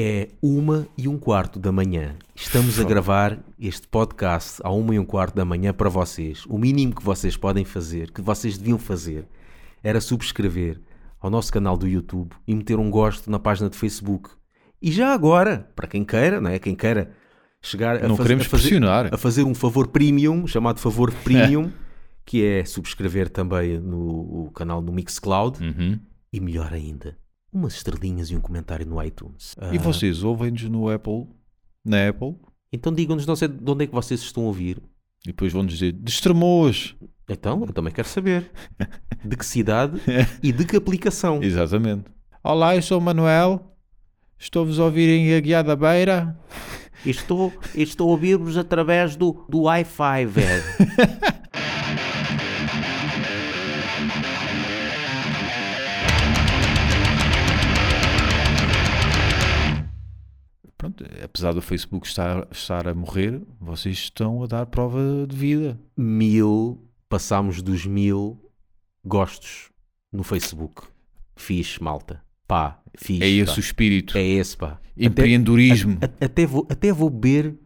É 0.00 0.28
uma 0.40 0.86
e 0.96 1.08
um 1.08 1.18
quarto 1.18 1.58
da 1.58 1.72
manhã. 1.72 2.14
Estamos 2.34 2.78
a 2.78 2.84
gravar 2.84 3.38
este 3.58 3.88
podcast 3.88 4.60
à 4.62 4.70
uma 4.70 4.94
e 4.94 4.98
um 4.98 5.04
quarto 5.04 5.34
da 5.34 5.44
manhã 5.44 5.72
para 5.74 5.88
vocês. 5.90 6.44
O 6.46 6.56
mínimo 6.56 6.94
que 6.94 7.02
vocês 7.02 7.36
podem 7.36 7.64
fazer, 7.64 8.12
que 8.12 8.22
vocês 8.22 8.56
deviam 8.56 8.78
fazer, 8.78 9.26
era 9.82 10.00
subscrever 10.00 10.80
ao 11.20 11.28
nosso 11.30 11.52
canal 11.52 11.76
do 11.76 11.88
YouTube 11.88 12.30
e 12.46 12.54
meter 12.54 12.78
um 12.78 12.88
gosto 12.90 13.28
na 13.28 13.40
página 13.40 13.68
de 13.68 13.76
Facebook. 13.76 14.30
E 14.80 14.92
já 14.92 15.12
agora, 15.12 15.68
para 15.74 15.88
quem 15.88 16.04
queira, 16.04 16.40
não 16.40 16.50
é? 16.50 16.60
Quem 16.60 16.76
queira 16.76 17.10
chegar 17.60 17.96
a, 17.96 18.06
Não 18.06 18.14
faz- 18.16 18.26
queremos 18.28 18.46
a 18.46 18.48
fazer, 18.50 18.84
a 19.12 19.18
fazer 19.18 19.42
um 19.42 19.54
favor 19.54 19.88
premium, 19.88 20.46
chamado 20.46 20.78
favor 20.78 21.10
premium, 21.24 21.72
que 22.24 22.44
é 22.44 22.64
subscrever 22.64 23.28
também 23.28 23.80
no 23.80 24.48
canal 24.54 24.80
do 24.80 24.92
Mixcloud 24.92 25.60
Uhum. 25.60 25.98
e 26.32 26.38
melhor 26.38 26.72
ainda, 26.72 27.16
umas 27.52 27.74
estrelinhas 27.74 28.30
e 28.30 28.36
um 28.36 28.40
comentário 28.40 28.86
no 28.86 29.02
iTunes. 29.02 29.54
Ah, 29.58 29.74
E 29.74 29.78
vocês 29.78 30.22
ouvem-nos 30.22 30.62
no 30.64 30.88
Apple, 30.90 31.26
na 31.84 32.08
Apple, 32.08 32.36
Então 32.72 32.92
digam-nos, 32.92 33.26
não 33.26 33.34
sei 33.36 33.48
de 33.48 33.70
onde 33.70 33.84
é 33.84 33.86
que 33.86 33.94
vocês 33.94 34.20
estão 34.20 34.44
a 34.44 34.46
ouvir. 34.46 34.82
e 35.24 35.28
depois 35.28 35.52
vão 35.52 35.64
dizer 35.66 35.92
de 35.92 36.10
Estremoz. 36.10 36.94
Então, 37.28 37.60
eu 37.66 37.72
também 37.72 37.92
quero 37.92 38.08
saber 38.08 38.50
de 39.24 39.36
que 39.36 39.44
cidade 39.44 40.00
e 40.42 40.50
de 40.52 40.64
que 40.64 40.76
aplicação. 40.76 41.42
Exatamente. 41.42 42.04
Olá, 42.42 42.74
eu 42.76 42.80
sou 42.82 42.98
o 42.98 43.02
Manuel. 43.02 43.74
Estou-vos 44.38 44.78
a 44.80 44.84
ouvir 44.84 45.08
em 45.10 45.34
Aguiar 45.34 45.64
da 45.64 45.74
Beira. 45.76 46.38
Estou, 47.04 47.52
estou 47.74 48.08
a 48.08 48.12
ouvir-vos 48.12 48.56
através 48.56 49.14
do, 49.16 49.44
do 49.48 49.62
Wi-Fi, 49.62 50.24
velho. 50.26 50.64
apesar 61.24 61.52
do 61.52 61.62
Facebook 61.62 62.06
estar, 62.06 62.46
estar 62.50 62.88
a 62.88 62.94
morrer, 62.94 63.40
vocês 63.60 63.96
estão 63.98 64.42
a 64.42 64.46
dar 64.46 64.66
prova 64.66 65.26
de 65.28 65.36
vida. 65.36 65.78
Mil, 65.96 66.84
passámos 67.08 67.62
dos 67.62 67.84
mil 67.86 68.38
gostos 69.04 69.70
no 70.12 70.22
Facebook. 70.22 70.82
Fixe, 71.36 71.82
malta. 71.82 72.22
Pá, 72.46 72.80
fixe. 72.96 73.22
É 73.22 73.28
esse 73.28 73.52
pá. 73.52 73.56
o 73.56 73.60
espírito. 73.60 74.18
É 74.18 74.22
esse, 74.22 74.56
pá. 74.56 74.80
Empreendedorismo. 74.96 75.98
Até, 76.00 76.24
a- 76.24 76.26
até, 76.26 76.46
vou, 76.46 76.66
até 76.70 76.92
vou 76.92 77.10
beber 77.10 77.56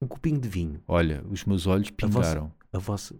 um 0.00 0.06
copinho 0.06 0.40
de 0.40 0.48
vinho. 0.48 0.82
Olha, 0.88 1.22
os 1.30 1.44
meus 1.44 1.66
olhos 1.66 1.88
A 2.02 2.06
vossa- 2.06 2.28
pingaram. 2.30 2.52
A 2.72 2.78
vossa... 2.78 3.14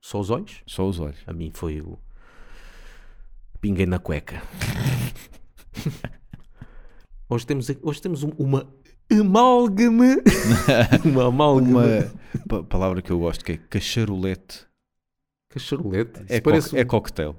Só 0.00 0.20
os 0.20 0.30
olhos? 0.30 0.62
Só 0.66 0.88
os 0.88 0.98
olhos. 1.00 1.18
A 1.26 1.32
mim 1.32 1.50
foi 1.52 1.80
o. 1.80 1.98
Pinguei 3.60 3.86
na 3.86 3.98
cueca. 3.98 4.40
hoje 7.28 7.46
temos, 7.46 7.68
hoje 7.82 8.02
temos 8.02 8.22
um- 8.22 8.32
uma 8.38 8.66
amálgama. 9.10 10.16
uma 11.04 11.26
amálgama. 11.28 11.84
Uma 11.84 12.12
pa- 12.48 12.62
palavra 12.62 13.02
que 13.02 13.10
eu 13.10 13.18
gosto 13.18 13.44
que 13.44 13.52
é 13.52 13.56
cacharolete. 13.56 14.66
Cacharolete. 15.50 16.24
É, 16.28 16.40
parece, 16.40 16.70
co 16.70 16.76
um- 16.76 16.78
é 16.78 16.84
cocktail. 16.84 17.36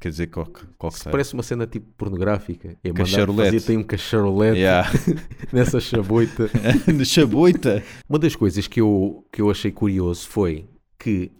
Quer 0.00 0.10
dizer, 0.10 0.26
cocktail. 0.28 1.10
parece 1.10 1.34
uma 1.34 1.42
cena 1.42 1.66
tipo 1.66 1.86
pornográfica. 1.96 2.76
É 2.84 2.92
Cacharolete. 2.92 3.50
fazer 3.56 3.66
tem 3.66 3.76
um 3.76 3.82
cacharolete 3.82 4.58
Yeah. 4.58 4.88
nessa 5.52 5.80
chaboita. 5.80 6.48
De 6.86 7.04
Chaboita. 7.04 7.82
Uma 8.08 8.18
das 8.18 8.36
coisas 8.36 8.68
que 8.68 8.80
eu, 8.80 9.26
que 9.32 9.42
eu 9.42 9.50
achei 9.50 9.72
curioso 9.72 10.28
foi 10.28 10.68
que 10.98 11.32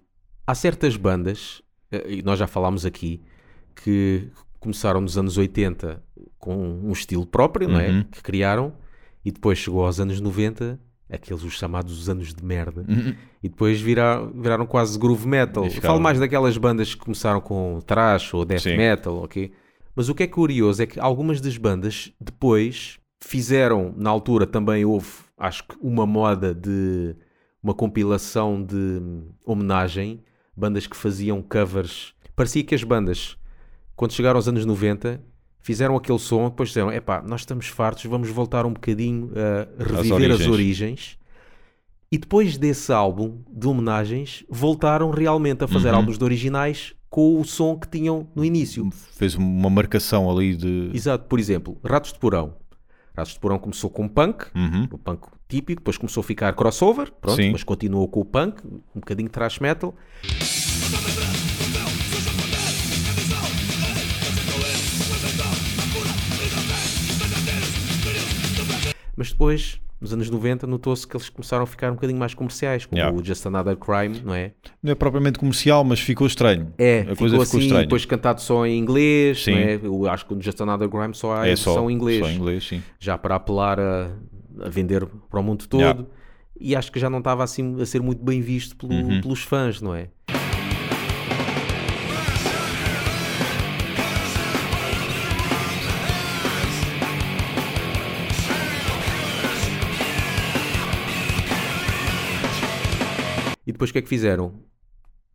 há 0.45 0.55
certas 0.57 0.97
bandas, 0.97 1.63
eh, 1.93 2.15
e 2.15 2.23
nós 2.23 2.37
já 2.39 2.49
falámos 2.49 2.85
aqui, 2.85 3.21
que 3.77 4.29
começaram 4.59 5.01
nos 5.01 5.17
anos 5.17 5.37
80 5.39 6.03
com 6.37 6.57
um 6.57 6.91
estilo 6.91 7.25
próprio, 7.27 7.69
não 7.69 7.79
é? 7.79 7.91
Uhum. 7.91 8.03
Que 8.05 8.21
criaram, 8.23 8.73
e 9.25 9.31
depois 9.31 9.59
chegou 9.59 9.85
aos 9.85 9.99
anos 10.01 10.21
90, 10.21 10.79
aqueles 11.11 11.43
os 11.43 11.55
chamados 11.55 12.09
anos 12.09 12.35
de 12.35 12.45
merda, 12.45 12.85
Uhum. 12.89 13.15
e 13.43 13.49
depois 13.49 13.81
vira- 13.81 14.25
viraram 14.35 14.67
quase 14.67 14.99
groove 14.99 15.27
metal. 15.27 15.65
Eu 15.65 15.71
Falo 15.71 16.01
mais 16.01 16.19
daquelas 16.19 16.57
bandas 16.59 16.95
que 16.95 17.01
começaram 17.01 17.41
com 17.41 17.81
thrash 17.87 18.35
ou 18.35 18.45
death 18.45 18.61
Sim. 18.63 18.77
metal, 18.77 19.17
ok? 19.23 19.51
Mas 19.97 20.09
o 20.09 20.15
que 20.15 20.23
é 20.23 20.27
curioso 20.27 20.83
é 20.83 20.87
que 20.87 21.01
algumas 21.01 21.41
das 21.41 21.57
bandas 21.57 22.13
depois 22.21 22.99
fizeram, 23.21 23.93
na 23.97 24.11
altura 24.11 24.47
também 24.47 24.85
houve, 24.85 25.09
acho 25.37 25.65
que 25.67 25.77
uma 25.81 26.07
moda 26.07 26.55
de 26.55 27.17
uma 27.63 27.75
compilação 27.75 28.63
de 28.63 29.01
homenagem, 29.45 30.23
bandas 30.57 30.87
que 30.87 30.97
faziam 30.97 31.43
covers. 31.43 32.15
Parecia 32.37 32.63
que 32.63 32.75
as 32.75 32.85
bandas, 32.85 33.37
quando 33.97 34.13
chegaram 34.13 34.37
aos 34.37 34.47
anos 34.47 34.65
90, 34.65 35.21
fizeram 35.61 35.97
aquele 35.97 36.19
som, 36.19 36.49
depois 36.49 36.69
disseram: 36.71 36.91
epá, 36.93 37.23
nós 37.23 37.41
estamos 37.43 37.67
fartos, 37.69 38.05
vamos 38.05 38.29
voltar 38.31 38.65
um 38.67 38.73
bocadinho 38.73 39.31
a 39.35 39.83
reviver 39.83 40.31
as 40.31 40.41
origens." 40.41 40.49
origens. 40.49 41.19
E 42.11 42.17
depois 42.17 42.57
desse 42.57 42.91
álbum 42.91 43.39
de 43.51 43.67
homenagens, 43.69 44.43
voltaram 44.49 45.11
realmente 45.11 45.63
a 45.65 45.69
fazer 45.69 45.91
Uhum. 45.91 45.97
álbuns 45.97 46.17
de 46.17 46.25
originais 46.25 46.95
com 47.11 47.39
o 47.39 47.45
som 47.45 47.79
que 47.79 47.87
tinham 47.89 48.27
no 48.35 48.43
início. 48.45 48.89
Fez 49.13 49.35
uma 49.35 49.69
marcação 49.69 50.31
ali 50.31 50.57
de. 50.57 50.91
Exato, 50.95 51.27
por 51.27 51.39
exemplo, 51.39 51.77
Ratos 51.85 52.13
de 52.15 52.19
Porão. 52.19 52.55
Ratos 53.15 53.35
de 53.35 53.41
Porão 53.41 53.59
começou 53.59 53.91
com 53.91 54.09
punk, 54.09 54.47
Uhum. 54.55 54.89
o 54.91 54.97
punk 54.99 55.27
típico, 55.49 55.81
depois 55.81 55.99
começou 55.99 56.21
a 56.23 56.25
ficar 56.25 56.53
crossover, 56.55 57.11
pronto, 57.21 57.37
Sim. 57.43 57.51
mas 57.53 57.63
continuou 57.65 58.07
com 58.09 58.21
o 58.21 58.25
punk, 58.25 58.63
um 58.65 59.01
bocadinho 59.01 59.29
de 59.29 59.33
thrash 59.33 59.59
metal. 59.59 59.95
Mas 69.19 69.31
depois, 69.33 69.81
nos 70.01 70.13
anos 70.13 70.31
90, 70.31 70.65
notou-se 70.65 71.05
que 71.05 71.17
eles 71.17 71.29
começaram 71.29 71.65
a 71.65 71.67
ficar 71.67 71.91
um 71.91 71.95
bocadinho 71.97 72.21
mais 72.21 72.35
comerciais, 72.35 72.87
como 72.87 72.97
Yeah. 73.01 73.19
o 73.21 73.25
Just 73.25 73.45
Another 73.47 73.77
Crime, 73.77 74.23
não 74.25 74.33
é? 74.33 74.53
Não 74.81 74.93
é 74.93 74.95
propriamente 74.95 75.41
comercial, 75.41 75.83
mas 75.83 75.99
ficou 75.99 76.25
estranho. 76.25 76.73
É, 76.79 77.01
a 77.01 77.03
ficou 77.03 77.17
coisa 77.17 77.35
ficou 77.35 77.43
assim, 77.43 77.59
estranha. 77.63 77.83
depois 77.83 78.05
cantado 78.05 78.41
só 78.41 78.65
em 78.65 78.79
inglês, 78.79 79.43
Sim. 79.43 79.51
não 79.51 79.59
é? 79.59 79.81
Eu 79.83 80.09
acho 80.09 80.25
que 80.25 80.35
no 80.37 80.41
Just 80.41 80.61
Another 80.61 80.89
Crime 80.89 81.15
só 81.15 81.35
há 81.35 81.49
é 81.49 81.57
só, 81.57 81.73
versão 81.73 81.91
em 81.91 81.95
inglês 81.95 82.21
só 82.25 82.31
em 82.31 82.37
inglês, 82.37 82.65
sim. 82.69 82.81
já 83.01 83.19
para 83.19 83.35
apelar 83.35 83.81
a, 83.81 84.11
a 84.63 84.69
vender 84.69 85.05
para 85.29 85.41
o 85.41 85.43
mundo 85.43 85.67
todo. 85.67 85.81
Yeah. 85.81 86.05
E 86.61 86.77
acho 86.77 86.93
que 86.93 87.01
já 87.01 87.11
não 87.11 87.19
estava 87.19 87.43
assim 87.43 87.81
a 87.83 87.85
ser 87.87 88.01
muito 88.01 88.25
bem 88.25 88.41
visto 88.41 88.77
pelo- 88.77 88.93
Uhum. 88.95 89.21
pelos 89.21 89.43
fãs, 89.43 89.81
não 89.81 89.95
é? 89.95 90.09
Depois 103.79 103.91
o 103.91 103.93
que 103.93 103.99
é 104.01 104.03
que 104.03 104.09
fizeram? 104.09 104.55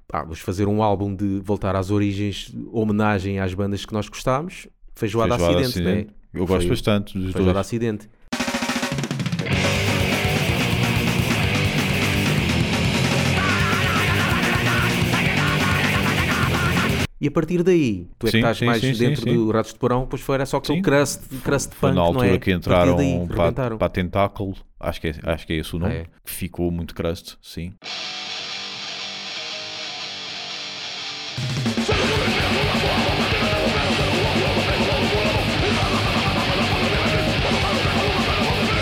Pá, 0.06 0.22
vamos 0.22 0.40
fazer 0.40 0.68
um 0.68 0.84
álbum 0.84 1.16
de 1.16 1.40
voltar 1.46 1.78
às 1.78 1.90
origens, 1.90 2.50
de 2.52 2.68
homenagem 2.74 3.40
às 3.40 3.54
bandas 3.54 3.86
que 3.86 3.94
nós 3.94 4.10
gostámos. 4.10 4.68
Feijoada, 4.94 5.38
Feijoada 5.38 5.62
Acidente, 5.66 5.80
Acidente. 5.88 6.08
né? 6.10 6.14
Eu 6.34 6.46
gosto 6.46 6.62
Foi- 6.64 6.70
bastante 6.70 7.14
dos 7.18 7.32
Feijoada 7.32 7.54
dois. 7.54 7.66
Acidente. 7.66 8.10
E 17.22 17.28
a 17.28 17.32
partir 17.32 17.64
daí, 17.64 18.10
tu 18.20 18.28
é 18.28 18.32
que 18.32 18.32
Sim, 18.32 18.38
estás 18.40 18.58
sim, 18.58 18.66
mais 18.66 18.82
sim, 18.82 18.92
dentro 18.94 19.26
do 19.26 19.50
Ratos 19.50 19.72
de 19.72 19.80
Porão, 19.80 20.06
pois 20.06 20.22
foi, 20.22 20.36
era 20.36 20.46
só 20.46 20.58
aquele 20.58 20.82
crust, 20.82 21.22
crust 21.42 21.74
Foi 21.74 21.90
punk, 21.90 21.96
na 21.96 22.02
altura 22.02 22.28
não 22.28 22.34
é? 22.34 22.38
que 22.38 22.52
entraram 22.52 22.98
daí, 22.98 23.28
para, 23.54 23.78
para 23.78 23.90
Tentáculo, 23.90 24.58
acho 24.78 25.00
que, 25.00 25.08
é, 25.08 25.14
acho 25.24 25.48
que 25.48 25.54
é 25.54 25.56
esse 25.56 25.74
o 25.74 25.80
nome, 25.80 25.94
Ah, 25.94 25.98
é? 26.00 26.04
que 26.26 26.32
ficou 26.32 26.70
muito 26.70 26.94
crust, 26.94 27.38
sim. 27.42 27.72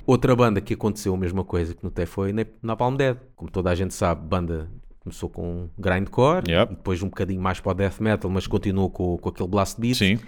Outra 0.05 0.35
banda 0.35 0.59
que 0.61 0.73
aconteceu 0.73 1.13
a 1.13 1.17
mesma 1.17 1.43
coisa 1.43 1.73
que 1.75 1.83
notei 1.83 2.05
foi 2.05 2.33
na, 2.61 2.75
Palm 2.75 2.95
Dead. 2.95 3.17
Como 3.35 3.49
toda 3.51 3.69
a 3.69 3.75
gente 3.75 3.93
sabe, 3.93 4.25
banda 4.27 4.69
começou 4.99 5.29
com 5.29 5.67
grindcore, 5.77 6.43
Yep. 6.51 6.73
e 6.73 6.75
depois 6.75 7.01
um 7.01 7.07
bocadinho 7.07 7.41
mais 7.41 7.59
para 7.59 7.71
o 7.71 7.73
death 7.73 7.99
metal, 7.99 8.29
mas 8.29 8.45
continuou 8.45 8.89
com, 8.89 9.17
com 9.17 9.29
aquele 9.29 9.49
blast 9.49 9.79
beat. 9.81 9.95
Sim. 9.97 10.19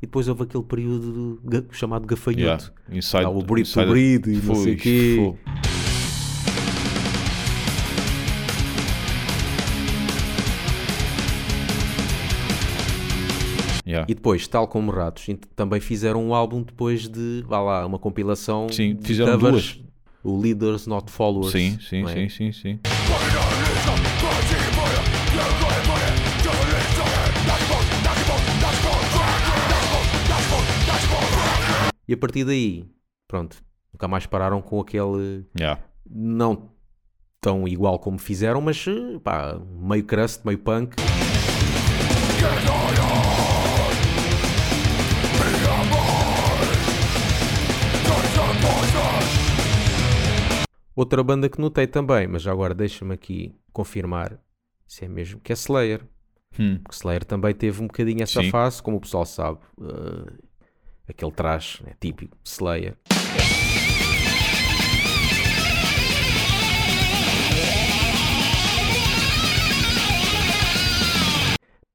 E 0.00 0.06
depois 0.06 0.28
houve 0.28 0.42
aquele 0.42 0.64
período 0.64 1.40
chamado 1.70 2.06
gafanhoto. 2.06 2.40
Yeah. 2.40 2.64
Inside, 2.90 3.24
o 3.26 3.38
Brito 3.42 3.68
inside- 3.68 3.86
Brito 3.90 4.30
e 4.30 4.36
não 4.36 4.54
sei 4.56 4.74
o 4.74 4.76
quê. 4.76 5.34
Yeah. 13.92 14.06
E 14.10 14.14
depois, 14.14 14.48
tal 14.48 14.66
como 14.66 14.90
Ratos, 14.90 15.26
também 15.54 15.78
fizeram 15.78 16.26
um 16.26 16.34
álbum 16.34 16.62
depois 16.62 17.06
de, 17.06 17.44
vá 17.46 17.60
lá, 17.60 17.84
uma 17.84 17.98
compilação 17.98 18.66
Sim, 18.70 18.98
fizeram 19.02 19.38
covers 19.38 19.82
o 20.24 20.40
Leaders 20.40 20.86
Not 20.86 21.12
Followers. 21.12 21.52
Sim, 21.52 21.78
sim, 21.78 22.02
é? 22.08 22.14
sim, 22.14 22.28
sim, 22.30 22.52
sim. 22.52 22.80
E 32.08 32.14
a 32.14 32.16
partir 32.16 32.44
daí, 32.44 32.86
pronto, 33.28 33.62
nunca 33.92 34.08
mais 34.08 34.24
pararam 34.24 34.62
com 34.62 34.80
aquele. 34.80 35.44
Yeah. 35.58 35.82
Não 36.08 36.70
tão 37.42 37.68
igual 37.68 37.98
como 37.98 38.18
fizeram, 38.18 38.62
mas 38.62 38.86
pá, 39.22 39.60
meio 39.70 40.04
crust, 40.04 40.46
meio 40.46 40.58
punk. 40.58 40.96
Outra 50.94 51.22
banda 51.22 51.48
que 51.48 51.60
notei 51.60 51.86
também, 51.86 52.26
mas 52.28 52.46
agora 52.46 52.74
deixa-me 52.74 53.14
aqui 53.14 53.54
confirmar 53.72 54.38
se 54.86 55.04
é 55.04 55.08
mesmo, 55.08 55.40
que 55.40 55.52
é 55.52 55.54
Slayer. 55.54 56.02
Hum, 56.58 56.78
Porque 56.82 56.94
Slayer 56.94 57.24
também 57.24 57.54
teve 57.54 57.80
um 57.82 57.86
bocadinho 57.86 58.22
essa 58.22 58.42
Sim. 58.42 58.50
fase, 58.50 58.82
como 58.82 58.98
o 58.98 59.00
pessoal 59.00 59.24
sabe. 59.24 59.58
eh, 59.80 60.32
aquele 61.08 61.32
traje 61.32 61.82
né, 61.82 61.94
típico 61.98 62.36
Slayer. 62.44 62.96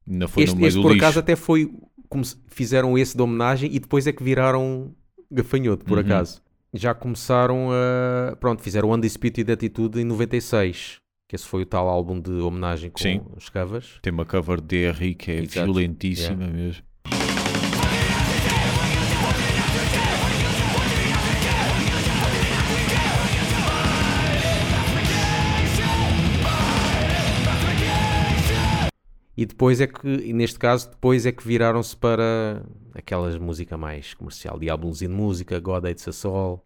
Ainda 0.07 0.27
foi 0.27 0.43
Este, 0.43 0.63
este 0.65 0.81
por 0.81 0.91
lixo. 0.91 1.05
acaso 1.05 1.19
até 1.19 1.35
foi 1.35 1.69
como 2.09 2.23
fizeram 2.47 2.97
esse 2.97 3.15
de 3.15 3.21
homenagem 3.21 3.69
e 3.73 3.79
depois 3.79 4.07
é 4.07 4.13
que 4.13 4.23
viraram 4.23 4.93
gafanhoto, 5.29 5.83
por 5.85 5.97
Uhum. 5.97 6.05
acaso. 6.05 6.41
Já 6.77 6.93
começaram 6.93 7.69
a. 7.71 8.35
Pronto, 8.37 8.61
fizeram 8.61 8.91
Undisputed 8.91 9.51
Attitude 9.51 9.99
em 9.99 10.03
96. 10.05 10.97
Que 11.27 11.35
esse 11.35 11.45
foi 11.45 11.63
o 11.63 11.65
tal 11.65 11.89
álbum 11.89 12.21
de 12.21 12.31
homenagem 12.31 12.89
com 12.89 12.99
Sim. 12.99 13.21
os 13.35 13.49
covers. 13.49 13.99
Tem 14.01 14.13
uma 14.13 14.25
cover 14.25 14.61
de 14.61 14.89
DRI 14.91 15.13
que 15.13 15.31
é 15.31 15.41
Exato. 15.43 15.65
violentíssima 15.65 16.47
mesmo. 16.47 16.83
E 29.37 29.45
depois 29.45 29.79
é 29.79 29.85
que, 29.85 30.33
neste 30.33 30.57
caso, 30.57 30.89
depois 30.89 31.25
é 31.27 31.31
que 31.31 31.47
viraram-se 31.47 31.95
para 31.95 32.63
aquelas 32.95 33.37
música 33.37 33.77
mais 33.77 34.15
comercial. 34.15 34.57
Diablos 34.57 35.03
in 35.03 35.09
Música, 35.09 35.59
God 35.59 35.85
Hates 35.85 36.07
Us 36.07 36.25
All. 36.25 36.65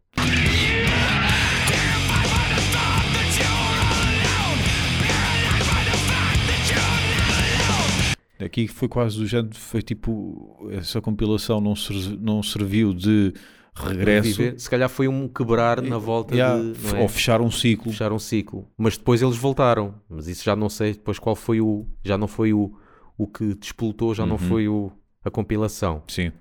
Aqui 8.44 8.68
foi 8.68 8.88
quase 8.88 9.18
do 9.20 9.28
género, 9.28 9.56
foi 9.56 9.84
tipo, 9.84 10.68
essa 10.72 11.00
compilação 11.00 11.62
não, 11.62 11.76
ser- 11.76 12.18
não 12.20 12.42
serviu 12.42 12.92
de 12.92 13.34
regresso. 13.76 14.30
Viver. 14.38 14.60
Se 14.60 14.70
calhar 14.70 14.90
foi 14.90 15.08
um 15.08 15.28
quebrar 15.28 15.82
na 15.82 15.98
volta 15.98 16.36
Yeah, 16.36 16.62
de. 16.62 16.88
não 16.88 16.98
é? 17.00 17.02
ou 17.02 17.08
fechar 17.08 17.42
um 17.42 17.50
ciclo. 17.52 17.92
fechar 17.92 18.12
um 18.12 18.20
ciclo. 18.20 18.68
Mas 18.78 18.98
depois 18.98 19.22
eles 19.22 19.38
voltaram. 19.38 19.96
Mas 20.10 20.28
isso 20.28 20.44
já 20.44 20.56
não 20.56 20.70
sei 20.70 20.94
depois 20.94 21.18
qual 21.20 21.36
foi 21.36 21.62
o. 21.62 21.86
Já 22.04 22.18
não 22.18 22.28
foi 22.28 22.54
o, 22.54 22.74
o 23.18 23.28
que 23.28 23.54
despolutou, 23.56 24.14
já 24.14 24.26
não 24.26 24.34
Uhum. 24.36 24.48
foi 24.50 24.68
o, 24.68 24.92
a 25.24 25.30
compilação. 25.32 26.04
Sim. 26.08 26.32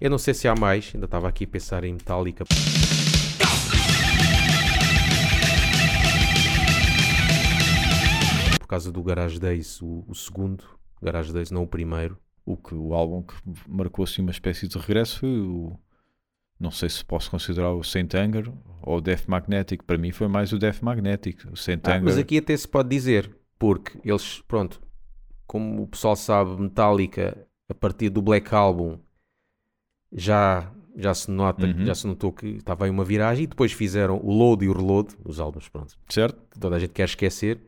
Eu 0.00 0.10
não 0.10 0.18
sei 0.18 0.32
se 0.32 0.46
há 0.46 0.54
mais, 0.54 0.92
ainda 0.94 1.06
estava 1.06 1.28
aqui 1.28 1.44
a 1.44 1.48
pensar 1.48 1.82
em 1.84 1.92
Metallica. 1.92 2.44
Causa 8.68 8.92
do 8.92 9.02
Garage 9.02 9.38
Days, 9.40 9.80
o, 9.82 10.04
o 10.06 10.14
segundo 10.14 10.64
Garage 11.02 11.32
Days, 11.32 11.50
não 11.50 11.62
o 11.62 11.66
primeiro. 11.66 12.18
O, 12.44 12.56
que, 12.56 12.74
o 12.74 12.94
álbum 12.94 13.22
que 13.22 13.34
marcou 13.68 14.04
assim 14.04 14.22
uma 14.22 14.30
espécie 14.30 14.66
de 14.68 14.78
regresso 14.78 15.20
foi 15.20 15.38
o. 15.40 15.78
Não 16.58 16.70
sei 16.70 16.88
se 16.88 17.04
posso 17.04 17.30
considerar 17.30 17.72
o 17.72 17.84
Saint 17.84 18.12
Anger 18.14 18.50
ou 18.82 18.96
o 18.96 19.00
Death 19.00 19.26
Magnetic. 19.28 19.82
Para 19.84 19.96
mim 19.98 20.10
foi 20.12 20.26
mais 20.28 20.52
o 20.52 20.58
Death 20.58 20.80
Magnetic. 20.82 21.44
O 21.52 21.56
Saint 21.56 21.86
Ah, 21.86 21.92
Anger. 21.92 22.02
mas 22.04 22.18
aqui 22.18 22.38
até 22.38 22.56
se 22.56 22.66
pode 22.66 22.88
dizer, 22.88 23.36
porque 23.58 23.98
eles, 24.02 24.40
pronto, 24.48 24.80
como 25.46 25.82
o 25.82 25.86
pessoal 25.86 26.16
sabe, 26.16 26.60
Metallica, 26.60 27.46
a 27.68 27.74
partir 27.74 28.08
do 28.08 28.20
Black 28.22 28.52
Album, 28.54 28.98
já, 30.12 30.72
já 30.96 31.14
se 31.14 31.30
nota, 31.30 31.66
Uhum. 31.66 31.84
já 31.84 31.94
se 31.94 32.06
notou 32.06 32.32
que 32.32 32.46
estava 32.46 32.84
aí 32.86 32.90
uma 32.90 33.04
viragem, 33.04 33.44
e 33.44 33.46
depois 33.46 33.72
fizeram 33.72 34.18
o 34.22 34.32
Load 34.32 34.64
e 34.64 34.68
o 34.68 34.72
Reload, 34.72 35.14
os 35.24 35.38
álbuns, 35.38 35.68
pronto, 35.68 35.96
Certo? 36.08 36.40
toda 36.58 36.76
a 36.76 36.78
gente 36.78 36.92
quer 36.92 37.04
esquecer, 37.04 37.60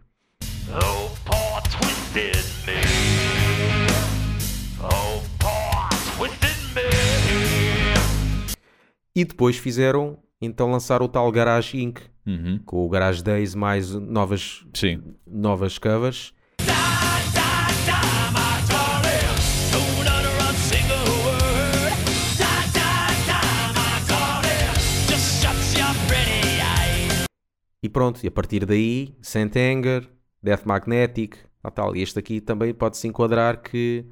Oh, 0.72 1.10
poor 1.24 1.60
twisted 1.62 2.44
me. 2.66 2.80
Oh, 4.80 5.20
poor 5.38 5.88
twisted 6.16 6.56
me. 6.74 6.90
e 9.14 9.24
depois 9.24 9.56
fizeram, 9.56 10.18
então 10.40 10.70
lançaram 10.70 11.06
o 11.06 11.08
tal 11.08 11.30
Garage 11.32 11.76
Inc., 11.78 12.00
Uhum. 12.26 12.60
com 12.64 12.84
o 12.84 12.88
Garage 12.88 13.22
Days 13.22 13.54
mais 13.54 13.90
novas, 13.94 14.64
Sim. 14.74 15.02
novas 15.26 15.78
covers, 15.78 16.32
Don't 19.72 20.00
utter 20.06 20.36
a 20.38 20.52
single 20.54 21.08
word. 21.24 21.94
Da, 22.38 22.54
da, 22.76 23.08
da, 23.26 23.40
my 23.74 24.06
darling. 24.06 24.74
Just 25.08 25.40
shut 25.42 25.56
your 25.78 25.92
pretty 26.06 26.60
eyes. 26.60 27.24
e 27.82 27.88
pronto, 27.88 28.20
e 28.22 28.28
a 28.28 28.30
partir 28.30 28.64
daí, 28.66 29.14
Saint 29.22 29.56
Anger, 29.56 30.08
Death 30.42 30.64
Magnetic, 30.64 31.36
a 31.62 31.70
tal. 31.70 31.94
E 31.94 32.02
este 32.02 32.18
aqui 32.18 32.40
também 32.40 32.72
pode-se 32.72 33.06
enquadrar 33.06 33.60
que 33.62 34.06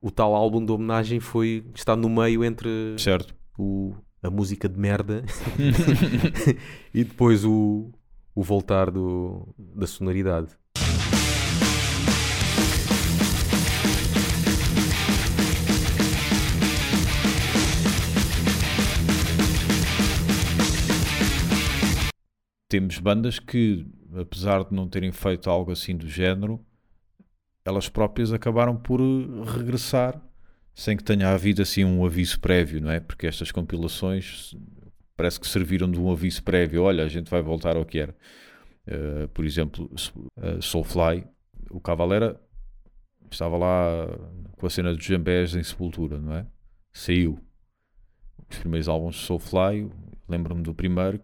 o 0.00 0.10
tal 0.10 0.34
álbum 0.34 0.64
de 0.64 0.72
homenagem 0.72 1.20
foi, 1.20 1.64
está 1.74 1.94
no 1.94 2.08
meio 2.08 2.44
entre 2.44 2.94
Certo. 2.98 3.34
o, 3.58 3.94
a 4.22 4.30
música 4.30 4.68
de 4.68 4.78
merda 4.78 5.24
e 6.92 7.04
depois 7.04 7.44
o, 7.44 7.90
o 8.34 8.42
voltar 8.42 8.90
do, 8.90 9.54
da 9.58 9.86
sonoridade. 9.86 10.48
Temos 22.68 22.98
bandas 22.98 23.38
que, 23.38 23.86
apesar 24.20 24.64
de 24.64 24.74
não 24.74 24.88
terem 24.88 25.12
feito 25.12 25.50
algo 25.50 25.72
assim 25.72 25.96
do 25.96 26.08
género, 26.08 26.64
elas 27.64 27.88
próprias 27.88 28.32
acabaram 28.32 28.76
por 28.76 29.00
eh, 29.00 29.58
regressar 29.58 30.20
sem 30.74 30.96
que 30.96 31.04
tenha 31.04 31.30
havido 31.30 31.62
assim 31.62 31.84
um 31.84 32.04
aviso 32.04 32.40
prévio, 32.40 32.80
não 32.80 32.90
é? 32.90 33.00
Porque 33.00 33.26
estas 33.26 33.52
compilações 33.52 34.54
parece 35.16 35.38
que 35.38 35.46
serviram 35.46 35.90
de 35.90 35.98
um 36.00 36.10
aviso 36.10 36.42
prévio. 36.42 36.82
Olha, 36.82 37.04
a 37.04 37.08
gente 37.08 37.30
vai 37.30 37.40
voltar 37.40 37.76
ao 37.76 37.84
que 37.84 37.98
era. 37.98 38.14
Eh, 38.86 39.28
por 39.32 39.44
exemplo, 39.44 39.90
eh, 40.36 40.60
Soulfly, 40.60 41.26
o 41.70 41.80
Cavalera 41.80 42.40
estava 43.30 43.56
lá 43.56 44.06
com 44.58 44.66
a 44.66 44.70
cena 44.70 44.94
dos 44.94 45.04
jambés 45.04 45.54
em 45.54 45.62
Sepultura, 45.62 46.18
não 46.18 46.34
é? 46.34 46.46
Saiu. 46.92 47.38
Os 48.50 48.58
primeiros 48.58 48.88
álbuns 48.88 49.16
de 49.16 49.22
Soulfly, 49.22 49.90
lembro-me 50.28 50.62
do 50.62 50.74
primeiro, 50.74 51.20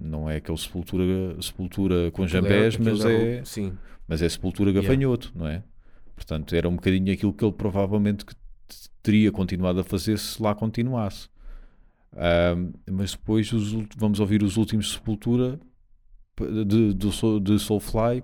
não 0.00 0.28
é 0.30 0.36
aquele 0.36 0.56
Sepultura, 0.58 1.04
sepultura 1.42 2.10
com 2.10 2.26
jambés, 2.26 2.74
Aquilo 2.74 2.90
mas 2.90 3.04
era- 3.04 3.12
é, 3.12 3.44
Sim. 3.44 3.72
mas 4.08 4.22
é 4.22 4.28
Sepultura 4.28 4.72
gafanhoto, 4.72 5.32
não 5.34 5.46
é? 5.46 5.62
Portanto, 6.16 6.54
era 6.54 6.68
um 6.68 6.74
bocadinho 6.76 7.12
aquilo 7.12 7.32
que 7.32 7.44
ele 7.44 7.52
provavelmente 7.52 8.24
que 8.24 8.34
teria 9.02 9.30
continuado 9.32 9.80
a 9.80 9.84
fazer 9.84 10.18
se 10.18 10.42
lá 10.42 10.54
continuasse. 10.54 11.28
Mas 12.90 13.12
depois 13.12 13.52
os 13.52 13.72
vamos 13.96 14.20
ouvir 14.20 14.42
os 14.42 14.56
últimos 14.56 14.92
Sepultura 14.92 15.58
de, 16.94 16.94
Soul- 17.12 17.40
de 17.40 17.58
Soulfly. 17.58 18.22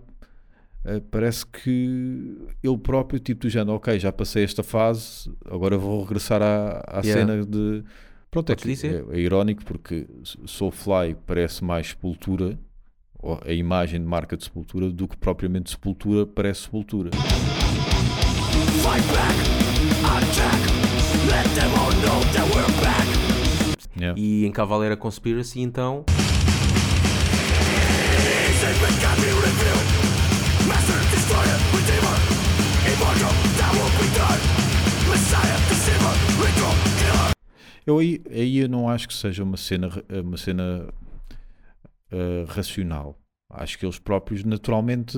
eh, 0.84 1.00
parece 1.10 1.44
que 1.46 2.36
ele 2.62 2.78
próprio, 2.78 3.18
tipo 3.18 3.40
do 3.42 3.48
género, 3.50 3.72
ok, 3.76 3.98
já 3.98 4.12
passei 4.12 4.44
esta 4.44 4.62
fase, 4.62 5.28
agora 5.44 5.76
vou 5.76 6.02
regressar 6.02 6.40
à, 6.42 6.82
à 6.86 7.00
Yeah. 7.04 7.26
cena 7.26 7.44
de. 7.46 7.82
Pronto, 8.30 8.52
é, 8.52 8.56
que 8.56 8.86
é, 8.86 9.04
é 9.16 9.18
irónico 9.18 9.64
porque 9.64 10.06
Soulfly 10.44 11.16
parece 11.26 11.64
mais 11.64 11.88
Sepultura, 11.88 12.58
ou 13.18 13.40
a 13.44 13.52
imagem 13.52 14.00
de 14.00 14.06
marca 14.06 14.36
de 14.36 14.44
Sepultura, 14.44 14.90
do 14.90 15.08
que 15.08 15.16
propriamente 15.16 15.70
Sepultura 15.70 16.26
parece 16.26 16.62
Sepultura. 16.62 17.10
Yeah. 23.98 24.20
E 24.20 24.44
em 24.44 24.52
Cavaleira 24.52 24.96
Conspiracy, 24.96 25.60
então, 25.60 26.04
Eu 37.86 37.98
aí, 37.98 38.20
aí 38.30 38.58
eu 38.58 38.68
não 38.68 38.88
acho 38.88 39.06
que 39.08 39.14
seja 39.14 39.44
uma 39.44 39.56
cena, 39.56 39.88
ra- 39.88 40.02
uma 40.22 40.36
cena 40.36 40.88
eh, 42.10 42.44
racional. 42.48 43.18
Acho 43.50 43.78
que 43.78 43.86
eles 43.86 43.98
próprios 43.98 44.44
naturalmente 44.44 45.16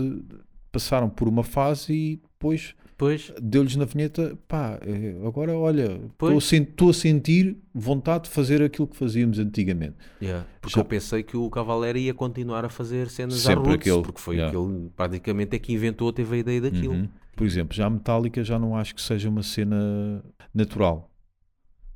passaram 0.71 1.09
por 1.09 1.29
uma 1.29 1.43
fase 1.43 1.93
e 1.95 2.17
depois 2.17 2.75
Pois, 2.99 3.33
deu-lhes 3.41 3.77
na 3.77 3.85
vinheta, 3.85 4.37
pá, 4.49 4.77
eh, 4.83 5.15
agora 5.25 5.57
olha, 5.57 6.01
estou 6.11 6.37
a, 6.37 6.41
sen- 6.41 6.67
a 6.91 6.93
sentir 6.93 7.57
vontade 7.73 8.25
de 8.25 8.31
fazer 8.31 8.61
aquilo 8.61 8.89
que 8.89 8.97
fazíamos 8.97 9.39
antigamente. 9.39 9.95
yeah. 10.21 10.45
porque 10.61 10.75
Já- 10.75 10.81
eu 10.81 10.85
pensei 10.85 11.23
que 11.23 11.37
o 11.37 11.49
Cavalera 11.49 11.97
ia 11.97 12.13
continuar 12.13 12.65
a 12.65 12.69
fazer 12.69 13.09
cenas 13.09 13.47
à 13.49 13.55
roots, 13.55 13.75
aquele, 13.75 14.03
porque 14.03 14.21
foi 14.21 14.35
yeah. 14.37 14.49
aquele, 14.59 14.91
praticamente 14.97 15.55
é 15.55 15.59
que 15.61 15.73
inventou, 15.73 16.13
teve 16.13 16.35
a 16.35 16.39
ideia 16.41 16.61
daquilo. 16.61 16.95
Uhum. 16.95 17.09
Por 17.37 17.47
exemplo, 17.47 17.73
já 17.77 17.87
a 17.87 17.91
Metallica 17.91 18.43
já 18.43 18.59
não 18.59 18.75
acho 18.77 18.93
que 18.97 19.01
seja 19.01 19.29
uma 19.29 19.45
cena 19.45 20.21
natural. 20.53 21.09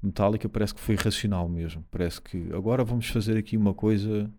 Metallica 0.02 0.48
parece 0.48 0.74
que 0.74 0.80
foi 0.80 0.94
racional 0.96 1.48
mesmo. 1.48 1.84
Parece 1.90 2.20
que 2.20 2.48
agora 2.52 2.82
vamos 2.84 3.06
fazer 3.08 3.36
aqui 3.36 3.56
uma 3.56 3.72
coisa. 3.74 4.30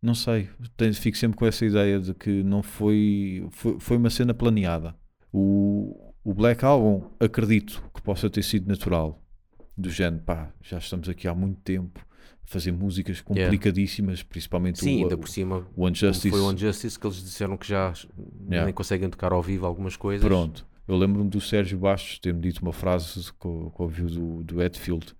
Não 0.00 0.14
sei, 0.14 0.48
tenho- 0.76 0.94
fico 0.94 1.16
sempre 1.16 1.38
com 1.38 1.46
essa 1.46 1.64
ideia 1.64 1.98
de 2.00 2.12
que 2.12 2.42
não 2.42 2.62
foi. 2.62 3.46
Foi, 3.52 3.76
foi 3.78 3.96
uma 3.96 4.10
cena 4.10 4.34
planeada. 4.34 4.94
O, 5.32 6.12
o 6.24 6.34
Black 6.34 6.64
Album, 6.64 7.08
acredito 7.20 7.82
que 7.94 8.02
possa 8.02 8.28
ter 8.28 8.42
sido 8.42 8.68
natural. 8.68 9.18
Do 9.76 9.88
género, 9.88 10.22
pá, 10.24 10.52
já 10.60 10.76
estamos 10.78 11.08
aqui 11.08 11.26
há 11.26 11.34
muito 11.34 11.60
tempo 11.62 11.98
a 12.00 12.46
fazer 12.46 12.72
músicas 12.72 13.22
Yeah. 13.30 13.44
complicadíssimas, 13.46 14.22
principalmente 14.22 14.80
Sim, 14.80 14.98
o, 14.98 15.02
ainda 15.04 15.16
por 15.16 15.28
cima 15.28 15.66
o 15.74 15.86
Unjustice. 15.86 16.28
foi 16.28 16.40
o 16.40 16.50
Unjustice 16.50 16.98
que 16.98 17.06
eles 17.06 17.16
disseram 17.24 17.56
que 17.56 17.66
já 17.66 17.92
Yeah. 18.50 18.66
nem 18.66 18.74
conseguem 18.74 19.08
tocar 19.08 19.32
ao 19.32 19.40
vivo 19.42 19.64
algumas 19.64 19.96
coisas. 19.96 20.26
Pronto. 20.26 20.66
Eu 20.86 20.96
lembro-me 20.96 21.30
do 21.30 21.40
Sérgio 21.40 21.78
Bastos 21.78 22.18
ter-me 22.18 22.40
dito 22.40 22.60
uma 22.62 22.72
frase 22.72 23.32
que, 23.32 23.46
ouviu 23.78 24.06
do, 24.06 24.42
do 24.44 24.62
Edfield 24.62 25.14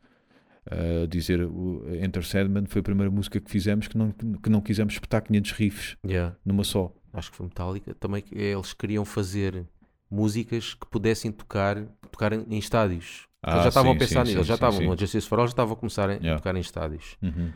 a 0.70 1.06
dizer 1.06 1.42
o 1.44 1.82
Enter 2.02 2.24
Sandman 2.24 2.66
foi 2.66 2.80
a 2.80 2.82
primeira 2.84 3.10
música 3.10 3.40
que 3.40 3.50
fizemos 3.50 3.88
que 3.88 3.96
não, 3.98 4.12
que 4.12 4.48
não 4.48 4.60
quisemos 4.60 4.94
espetar 4.94 5.22
500 5.22 5.52
riffs 5.52 5.96
Yeah. 6.06 6.36
numa 6.44 6.62
só. 6.64 6.92
acho 7.12 7.30
que 7.30 7.36
foi 7.36 7.46
Metallica, 7.46 7.94
também 7.94 8.22
eles 8.30 8.72
queriam 8.72 9.04
fazer 9.04 9.66
músicas 10.10 10.74
que 10.74 10.86
pudessem 10.86 11.32
tocar, 11.32 11.82
tocar 12.10 12.32
em 12.32 12.58
estádios. 12.58 13.26
Ah, 13.42 13.52
eles 13.52 13.62
já 13.64 13.68
estavam 13.70 13.92
sim, 13.92 13.96
a 13.96 13.98
pensar 13.98 14.24
nisso, 14.24 14.44
já 14.44 14.54
estavam, 14.54 14.78
sim. 14.78 14.86
no 14.86 14.96
Justice 14.96 15.28
for 15.28 15.38
All 15.40 15.46
já 15.46 15.52
estavam 15.52 15.72
a 15.72 15.76
começar 15.76 16.08
a 16.10 16.12
Yeah. 16.14 16.36
tocar 16.36 16.54
em 16.54 16.60
estádios. 16.60 17.16
Uhum. 17.22 17.50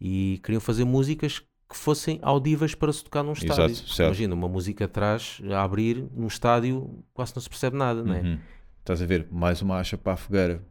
E 0.00 0.40
queriam 0.42 0.60
fazer 0.60 0.84
músicas 0.84 1.42
que 1.68 1.76
fossem 1.76 2.18
audíveis 2.22 2.74
para 2.74 2.92
se 2.92 3.02
tocar 3.02 3.22
num 3.22 3.32
estádio. 3.32 3.64
Exato, 3.64 3.88
certo. 3.88 4.08
Imagina, 4.08 4.34
uma 4.34 4.48
música 4.48 4.84
atrás, 4.84 5.40
a 5.52 5.62
abrir 5.62 6.06
num 6.14 6.28
estádio, 6.28 7.02
quase 7.12 7.32
não 7.34 7.42
se 7.42 7.48
percebe 7.48 7.76
nada, 7.76 8.04
não 8.04 8.14
é? 8.14 8.20
Uhum. 8.20 8.38
Estás 8.80 9.02
a 9.02 9.06
ver? 9.06 9.26
Mais 9.32 9.60
uma 9.62 9.76
acha 9.78 9.98
para 9.98 10.12
a 10.12 10.16
fogueira. 10.16 10.62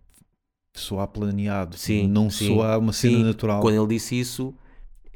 Soar 0.73 1.07
planeado. 1.07 1.77
Sim, 1.77 2.07
não 2.07 2.29
sim, 2.29 2.47
soar 2.47 2.79
uma 2.79 2.93
cena 2.93 3.17
sim. 3.17 3.23
natural. 3.23 3.61
Quando 3.61 3.75
ele 3.77 3.87
disse 3.87 4.17
isso, 4.19 4.53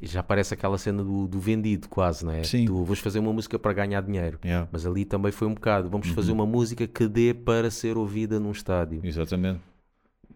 já 0.02 0.22
parece 0.22 0.54
aquela 0.54 0.78
cena 0.78 1.02
do, 1.04 1.26
do 1.26 1.38
vendido, 1.38 1.88
quase, 1.88 2.24
não 2.24 2.32
é? 2.32 2.42
Sim. 2.44 2.64
Tu 2.66 2.84
vais 2.84 2.98
fazer 2.98 3.18
uma 3.18 3.32
música 3.32 3.58
para 3.58 3.72
ganhar 3.72 4.02
dinheiro. 4.02 4.38
Yeah, 4.44 4.68
Mas 4.72 4.86
ali 4.86 5.04
também 5.04 5.32
foi 5.32 5.46
um 5.48 5.54
bocado. 5.54 5.88
Vamos 5.90 6.08
Uhum. 6.08 6.14
fazer 6.14 6.32
uma 6.32 6.46
música 6.46 6.86
que 6.86 7.06
dê 7.08 7.34
para 7.34 7.70
ser 7.70 7.96
ouvida 7.96 8.40
num 8.40 8.50
estádio. 8.52 9.00
Exatamente. 9.02 9.60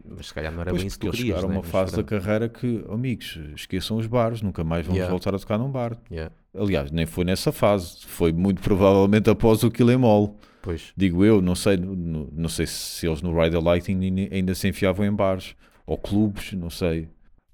Mas 0.07 0.27
se 0.27 0.35
calhar 0.35 0.53
não 0.53 0.61
era 0.61 0.71
Pois, 0.71 0.83
bem 0.83 0.87
isso 0.89 0.99
que 0.99 1.07
tu 1.07 1.11
eles 1.11 1.17
querias. 1.19 1.43
né? 1.43 1.47
uma 1.49 1.61
Mas 1.63 1.67
fase 1.71 1.97
da 1.97 2.05
carreira 2.05 2.49
que, 2.49 2.85
amigos, 2.91 3.39
esqueçam 3.57 3.97
os 3.97 4.07
bares, 4.07 4.43
nunca 4.43 4.63
mais 4.63 4.85
vamos 4.85 4.99
Yeah. 4.99 5.11
voltar 5.11 5.35
a 5.35 5.39
tocar 5.39 5.59
num 5.59 5.71
bar. 5.71 5.97
Yeah, 6.11 6.35
Aliás, 6.57 6.91
nem 6.91 7.07
foi 7.07 7.25
nessa 7.25 7.51
fase, 7.51 8.05
foi 8.07 8.33
muito 8.33 8.61
provavelmente 8.63 9.29
após 9.31 9.63
o 9.63 9.71
Kill 9.71 9.91
Em 9.91 10.05
All. 10.05 10.37
Pois. 10.63 10.93
Digo 10.97 11.25
eu, 11.25 11.41
não 11.43 11.55
sei, 11.55 11.77
no- 11.77 12.29
não 12.33 12.49
sei 12.49 12.67
se 12.67 13.07
eles 13.07 13.21
no 13.23 13.39
Rider 13.39 13.61
Lighting 13.63 14.29
ainda- 14.31 14.55
se 14.55 14.69
enfiavam 14.69 15.05
em 15.07 15.13
bares 15.13 15.57
ou 15.87 15.97
clubes, 15.99 16.53
não 16.53 16.71
sei. 16.71 17.09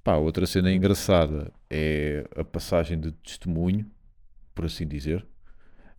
Pá, 0.05 0.17
outra 0.17 0.47
cena 0.47 0.73
engraçada 0.73 1.53
é 1.69 2.25
a 2.37 2.43
passagem 2.45 2.99
de 3.01 3.13
testemunho, 3.13 3.87
por 4.55 4.65
assim 4.65 4.87
dizer. 4.87 5.25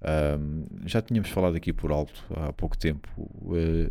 Ahm, 0.04 0.66
já 0.86 1.02
tínhamos 1.02 1.30
falado 1.30 1.56
aqui 1.56 1.72
por 1.72 1.92
alto 1.92 2.24
há 2.36 2.52
pouco 2.54 2.78
tempo. 2.78 3.08
eh, 3.56 3.90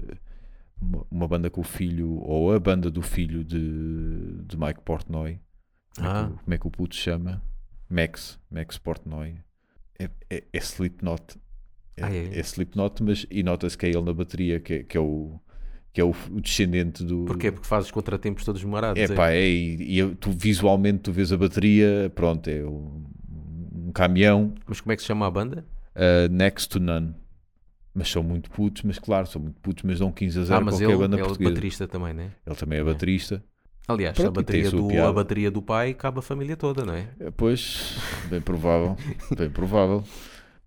uma, 1.11 1.29
banda 1.29 1.51
com 1.51 1.61
o 1.61 1.65
filho, 1.65 2.11
ou 2.23 2.53
a 2.53 2.59
banda 2.59 2.91
do 2.91 3.03
filho 3.03 3.45
de, 3.45 4.43
de 4.45 4.57
Mike 4.59 4.81
Portnoy. 4.85 5.39
Como, 5.97 6.07
é 6.07 6.11
Ah. 6.11 6.25
que, 6.27 6.33
o- 6.33 6.37
como 6.45 6.55
é 6.55 6.59
que 6.59 6.67
o 6.67 6.71
puto 6.71 6.95
se 6.95 7.01
chama? 7.03 7.43
Max, 7.89 8.39
Max 8.51 8.79
Portnoy. 8.79 9.37
É, 9.99 10.09
é, 10.31 10.45
é 10.53 10.59
Slipknot. 10.59 11.39
É, 11.97 12.05
Ah, 12.05 12.15
é? 12.15 12.39
é 12.39 12.41
Slipknot, 12.41 13.03
mas 13.03 13.27
e 13.31 13.43
nota-se 13.43 13.77
que 13.77 13.87
é 13.87 13.91
ele 13.91 14.03
na 14.03 14.13
bateria, 14.15 14.61
que 14.61 14.75
é, 14.75 14.83
que 14.85 14.97
é 14.97 15.01
o 15.01 15.39
que 15.93 16.01
é 16.01 16.05
o, 16.05 16.15
descendente 16.41 17.03
do. 17.05 17.25
Porquê? 17.25 17.51
Porque 17.51 17.67
fazes 17.67 17.91
contratempos 17.91 18.45
todos 18.45 18.63
morados. 18.63 19.03
É 19.03 19.13
pá, 19.13 19.33
é, 19.33 19.45
e, 19.45 20.01
e 20.01 20.15
tu 20.15 20.31
visualmente 20.31 21.01
tu 21.01 21.13
vês 21.13 21.33
a 21.33 21.37
bateria, 21.37 22.11
pronto, 22.15 22.49
é 22.49 22.65
um, 22.65 23.05
um 23.89 23.93
caminhão 23.93 24.55
Mas 24.69 24.81
como 24.81 24.93
é 24.93 24.97
que 24.97 25.03
se 25.03 25.09
chama 25.09 25.27
a 25.27 25.31
banda? 25.33 25.67
uh, 25.97 26.33
next 26.33 26.69
to 26.69 26.79
none. 26.79 27.13
Mas 27.94 28.09
são 28.09 28.23
muito 28.23 28.50
putos, 28.50 28.82
mas 28.82 28.99
claro, 28.99 29.26
são 29.26 29.42
muito 29.42 29.61
putos, 29.61 29.82
mas 29.82 29.99
dão 29.99 30.12
15 30.12 30.38
a 30.38 30.44
0 30.44 30.54
ah, 30.56 30.61
mas 30.61 30.75
qualquer 30.75 30.88
ele, 30.88 30.97
banda 30.97 31.16
ele 31.16 31.23
é 31.23 31.25
portuguesa. 31.25 31.50
baterista 31.50 31.88
também, 31.88 32.14
né? 32.14 32.30
Ele 32.47 32.56
também 32.56 32.78
é 32.78 32.85
baterista. 32.85 33.42
Aliás, 33.88 34.16
Pronto, 34.16 34.28
a, 34.28 34.42
bateria 34.42 34.70
do, 34.70 35.02
a 35.04 35.12
bateria 35.12 35.50
do 35.50 35.61
pai 35.61 35.94
cabe 35.94 36.20
a 36.20 36.23
família 36.23 36.56
toda, 36.56 36.85
não 36.85 36.94
é? 36.94 37.09
É, 37.18 37.30
Pois, 37.32 37.97
bem 38.28 38.40
provável, 38.40 38.97
bem 39.37 39.50
provável. 39.50 40.04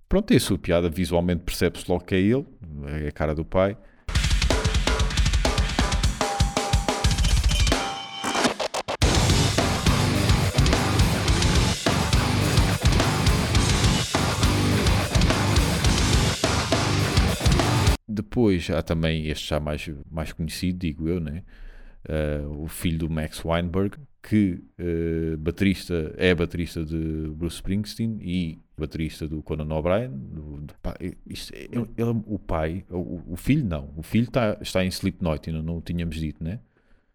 Pronto, 0.10 0.26
tem 0.26 0.38
a 0.38 0.40
sua 0.40 0.58
piada, 0.58 0.90
visualmente 0.90 1.42
percebe-se 1.44 1.90
logo 1.90 2.04
que 2.04 2.16
é 2.16 2.20
ele, 2.20 2.46
é 2.86 3.08
a 3.08 3.12
cara 3.12 3.34
do 3.34 3.46
pai. 3.46 3.78
Depois 18.14 18.70
há 18.70 18.82
também 18.82 19.28
este 19.28 19.50
já 19.50 19.60
mais, 19.60 19.90
mais 20.12 20.32
conhecido, 20.32 20.80
digo 20.80 21.08
eu, 21.10 21.20
né? 21.20 21.44
Eh, 22.08 22.42
o 22.60 22.68
filho 22.68 23.00
do 23.00 23.10
Max 23.10 23.44
Weinberg, 23.44 23.98
que 24.22 24.62
eh, 24.78 25.36
baterista, 25.38 26.14
é 26.18 26.34
baterista 26.36 26.84
de 26.86 27.30
Bruce 27.36 27.56
Springsteen 27.56 28.20
e 28.22 28.60
baterista 28.78 29.28
do 29.28 29.42
Conan 29.42 29.74
O'Brien. 29.74 30.12
é- 31.54 32.04
o 32.26 32.40
pai, 32.40 32.84
o, 32.90 33.22
o 33.34 33.36
filho 33.36 33.66
não, 33.66 33.94
o 33.96 34.04
filho 34.04 34.30
tá, 34.30 34.58
está 34.62 34.84
em 34.84 34.88
Slipknot, 34.90 35.50
ainda 35.50 35.62
não 35.62 35.78
o 35.78 35.82
tínhamos 35.82 36.16
dito, 36.16 36.44
né? 36.44 36.60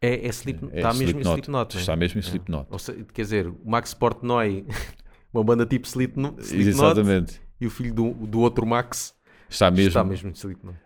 É, 0.01 0.27
é 0.27 0.29
Slip, 0.29 0.65
É 0.73 0.77
está 0.77 0.89
mesmo 0.95 1.19
em 1.19 1.23
Slipknot, 1.23 1.33
Slipknot. 1.35 1.75
né? 1.75 1.81
está 1.81 1.97
mesmo 1.97 2.19
em 2.21 2.23
É. 2.23 2.27
Slipknot. 2.27 2.81
Seja, 2.83 3.05
quer 3.13 3.23
dizer, 3.23 3.47
o 3.49 3.59
Max 3.65 3.93
Portnoy, 3.95 4.65
uma 5.35 5.43
banda 5.45 5.67
tipo 5.67 5.87
Slipknot, 5.87 6.41
Slipknot 6.41 6.69
Exatamente, 6.69 7.41
e 7.61 7.67
o 7.67 7.71
filho 7.71 7.93
do, 7.93 8.13
do 8.15 8.41
outro 8.41 8.65
Max 8.65 9.15
está 9.49 9.71
mesmo. 9.71 9.89
está 9.89 10.05
mesmo 10.05 10.29
em 10.31 10.33
Slipknot. 10.33 10.79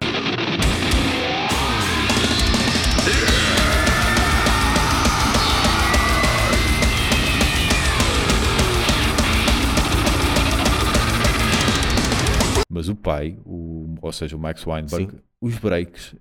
Mas 12.68 12.88
o 12.88 12.96
pai, 12.96 13.36
o, 13.44 13.94
ou 14.00 14.12
seja, 14.12 14.34
o 14.34 14.38
Max 14.38 14.66
Weinberg, 14.66 15.10
Sim. 15.12 15.18
os 15.40 15.58
breaks 15.58 16.14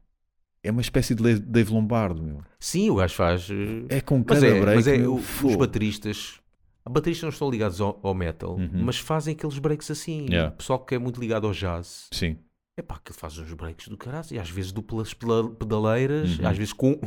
é 0.62 0.70
uma 0.70 0.82
espécie 0.82 1.16
de 1.16 1.40
Dave 1.40 1.72
Lombardo, 1.74 2.22
meu. 2.22 2.42
Sim, 2.60 2.90
o 2.90 2.96
gajo 2.96 3.16
faz. 3.16 3.48
eh, 3.50 3.98
É 3.98 4.02
com 4.02 4.18
Mas 4.28 4.40
cada 4.40 4.48
é, 4.48 4.60
break. 4.60 4.76
mas 4.76 4.88
é 4.88 4.98
meu, 4.98 5.16
os 5.16 5.56
bateristas. 5.56 6.41
A 6.86 6.90
bateristas 6.90 7.24
não 7.24 7.30
estão 7.30 7.50
ligados 7.50 7.80
ao, 7.80 8.00
ao 8.02 8.14
metal, 8.14 8.56
Uhum. 8.56 8.70
mas 8.84 8.98
fazem 8.98 9.34
aqueles 9.36 9.60
breaks 9.60 9.92
assim. 9.92 10.26
Yeah. 10.30 10.52
O 10.54 10.58
pessoal 10.58 10.80
que 10.80 10.96
é 10.96 11.00
muito 11.00 11.20
ligado 11.22 11.46
ao 11.48 11.54
jazz. 11.54 12.08
Sim, 12.12 12.38
É 12.78 12.82
pá, 12.82 13.00
que 13.04 13.14
faz 13.14 13.38
uns 13.38 13.54
breaks 13.54 13.88
do 13.88 13.98
caralho. 13.98 14.26
E 14.32 14.40
às 14.40 14.50
vezes 14.50 14.72
duplas 14.72 15.14
pedaleiras, 15.14 16.40
Uhum. 16.40 16.48
às 16.48 16.58
vezes 16.58 16.74
com. 16.74 17.00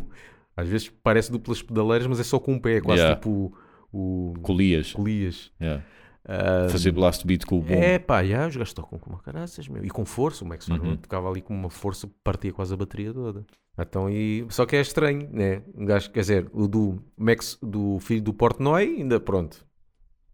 Às 0.56 0.68
vezes 0.68 0.88
parece 1.02 1.32
duplas 1.32 1.60
pedaleiras, 1.62 2.06
mas 2.06 2.20
é 2.20 2.22
só 2.24 2.38
com 2.38 2.52
um 2.52 2.58
pé, 2.58 2.76
é 2.76 2.80
quase 2.80 3.00
Yeah. 3.00 3.16
tipo 3.20 3.52
o. 3.92 4.34
Colias. 4.42 4.92
Colias. 4.92 5.50
Yeah. 5.60 5.84
Ah, 6.26 6.68
Fazer 6.70 6.90
blast 6.90 7.26
beat 7.26 7.44
com 7.44 7.58
o 7.58 7.62
bom. 7.62 7.74
é 7.74 7.98
pá, 7.98 8.20
yeah, 8.20 8.48
os 8.48 8.56
gajos 8.56 8.72
tocam 8.72 8.98
com 8.98 9.10
uma 9.10 9.18
caraças, 9.20 9.68
meu. 9.68 9.84
E 9.84 9.90
com 9.90 10.04
força, 10.06 10.44
o 10.44 10.48
Max 10.48 10.66
Uhum. 10.68 10.74
Weinberg 10.76 11.02
tocava 11.02 11.28
ali 11.28 11.42
com 11.42 11.54
uma 11.54 11.68
força, 11.68 12.08
partia 12.22 12.52
quase 12.52 12.72
a 12.72 12.76
bateria 12.76 13.12
toda. 13.12 13.44
Então, 13.78 14.08
e... 14.08 14.46
Só 14.50 14.64
que 14.64 14.76
é 14.76 14.80
estranho, 14.80 15.28
né? 15.32 15.62
Um 15.74 15.84
gajo, 15.84 16.10
quer 16.10 16.20
dizer, 16.20 16.50
o 16.52 16.66
do 16.66 17.02
Max, 17.16 17.58
do 17.60 17.98
filho 17.98 18.22
do 18.22 18.32
Portnoy, 18.32 18.84
ainda 18.98 19.20
pronto. 19.20 19.66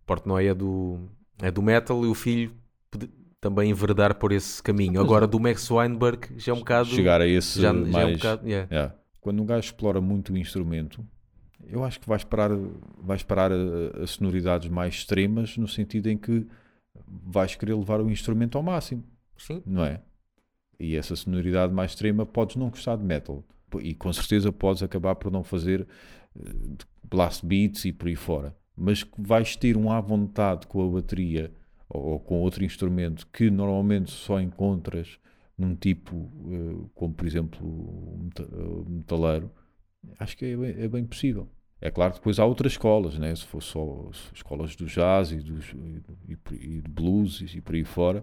Portnoy 0.07 0.47
é 0.47 0.55
do, 0.55 1.09
é 1.43 1.51
do 1.51 1.63
metal 1.63 2.05
e 2.05 2.09
o 2.09 2.15
filho 2.15 2.53
também 3.41 3.71
enverdar 3.71 4.15
por 4.17 4.31
esse 4.33 4.63
caminho. 4.63 5.01
Agora, 5.01 5.27
do 5.27 5.41
Max 5.41 5.71
Weinberg 5.71 6.29
já 6.37 6.53
é 6.53 6.55
um 6.55 6.59
bocado. 6.59 6.89
Chegar 6.91 7.21
a 7.21 7.27
esse 7.27 7.61
já, 7.61 7.73
mais... 7.73 7.91
já 7.93 8.01
é 8.03 8.07
um 8.07 8.13
bocado. 8.13 8.47
yeah. 8.49 8.69
Yeah. 8.71 8.95
Quando 9.21 9.43
um 9.43 9.47
gajo 9.47 9.67
explora 9.67 10.01
muito 10.01 10.33
o 10.33 10.37
instrumento, 10.39 11.05
eu 11.67 11.85
acho 11.85 12.01
que 12.01 12.09
vais 12.09 12.25
parar, 12.25 12.51
vais 13.03 13.23
parar 13.23 13.53
a, 13.53 14.03
a 14.03 14.07
sonoridades 14.07 14.69
mais 14.69 14.95
extremas 14.95 15.57
no 15.57 15.69
sentido 15.69 16.09
em 16.09 16.17
que 16.17 16.47
vais 17.07 17.55
querer 17.55 17.75
levar 17.75 18.01
o 18.01 18.11
instrumento 18.11 18.57
ao 18.57 18.63
máximo, 18.63 19.05
Sim. 19.37 19.63
não 19.65 19.85
é? 19.85 20.01
E 20.79 20.97
essa 20.97 21.15
sonoridade 21.15 21.73
mais 21.73 21.93
extrema 21.93 22.25
podes 22.25 22.57
não 22.57 22.71
gostar 22.71 22.97
de 22.97 23.05
metal, 23.05 23.45
e 23.81 23.95
com 23.95 24.13
certeza 24.13 24.51
podes 24.51 24.83
acabar 24.83 25.15
por 25.15 25.31
não 25.31 25.45
fazer 25.45 25.87
eh, 26.37 26.41
blast 27.09 27.45
beats 27.45 27.85
e 27.85 27.93
por 27.93 28.09
aí 28.09 28.17
fora. 28.17 28.57
Mas 28.77 29.07
vais 29.19 29.57
ter 29.57 29.77
um 29.77 29.91
à 29.91 30.01
vontade 30.01 30.67
com 30.67 30.83
a 30.87 30.91
bateria 30.91 31.53
ou, 31.89 32.19
com 32.19 32.41
outro 32.41 32.65
instrumento 32.65 33.27
que 33.33 33.51
normalmente 33.51 34.11
só 34.11 34.41
encontras 34.41 35.19
num 35.59 35.75
tipo 35.75 36.31
eh, 36.51 36.89
como, 36.95 37.13
por 37.13 37.27
exemplo, 37.27 37.61
o 37.63 38.85
metaleiro, 38.89 39.51
acho 40.19 40.37
que 40.37 40.45
é 40.45 40.57
bem, 40.57 40.75
é 40.85 40.89
bem 40.89 41.05
possível. 41.05 41.49
É 41.81 41.91
claro 41.91 42.13
que 42.13 42.19
depois 42.19 42.39
há 42.39 42.45
outras 42.45 42.73
escolas, 42.73 43.19
né? 43.19 43.35
se 43.35 43.47
for 43.47 43.63
só 43.63 44.11
escolas 44.35 44.77
do 44.77 44.85
jazz 44.87 45.33
e, 45.33 45.37
dos, 45.37 45.73
e, 45.73 46.37
e, 46.53 46.81
de 46.83 46.91
blues 46.91 47.41
e 47.55 47.61
por 47.61 47.75
aí 47.75 47.85
fora. 47.85 48.23